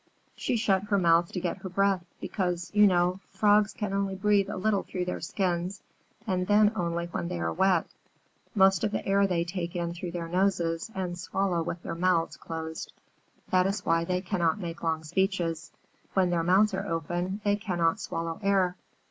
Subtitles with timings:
[0.35, 4.49] She shut her mouth to get her breath, because, you know, Frogs can only breathe
[4.49, 5.83] a little through their skins,
[6.25, 7.85] and then only when they are wet.
[8.55, 12.35] Most of their air they take in through their noses and swallow with their mouths
[12.35, 12.91] closed.
[13.51, 15.71] That is why they cannot make long speeches.
[16.15, 18.77] When their mouths are open they cannot swallow air.